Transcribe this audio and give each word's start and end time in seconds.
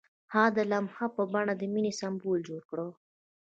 هغه 0.33 0.49
د 0.57 0.59
لمحه 0.71 1.05
په 1.15 1.23
بڼه 1.33 1.53
د 1.57 1.63
مینې 1.73 1.93
سمبول 1.99 2.39
جوړ 2.47 2.61
کړ. 2.69 2.79